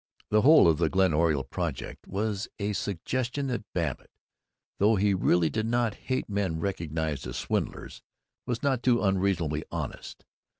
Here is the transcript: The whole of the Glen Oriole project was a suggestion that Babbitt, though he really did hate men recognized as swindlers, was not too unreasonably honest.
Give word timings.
The 0.31 0.41
whole 0.41 0.67
of 0.67 0.79
the 0.79 0.89
Glen 0.89 1.13
Oriole 1.13 1.43
project 1.43 2.07
was 2.07 2.47
a 2.57 2.73
suggestion 2.73 3.45
that 3.49 3.71
Babbitt, 3.71 4.09
though 4.79 4.95
he 4.95 5.13
really 5.13 5.47
did 5.51 5.69
hate 5.93 6.27
men 6.27 6.59
recognized 6.59 7.27
as 7.27 7.37
swindlers, 7.37 8.01
was 8.47 8.63
not 8.63 8.81
too 8.81 9.03
unreasonably 9.03 9.63
honest. 9.71 10.25